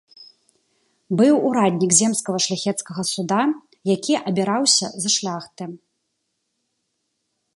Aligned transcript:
Быў 1.19 1.33
ураднік 1.49 1.91
земскага 1.99 2.39
шляхецкага 2.45 3.01
суда, 3.13 3.41
які 3.95 4.13
абіраўся 4.31 4.87
з 5.03 5.13
шляхты. 5.17 5.63